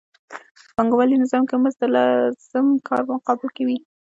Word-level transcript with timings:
په 0.61 0.69
پانګوالي 0.75 1.15
نظام 1.23 1.43
کې 1.49 1.55
مزد 1.63 1.79
د 1.81 1.83
لازم 1.95 2.67
کار 2.87 3.01
په 3.07 3.13
مقابل 3.17 3.47
کې 3.55 3.63
وي 3.67 3.77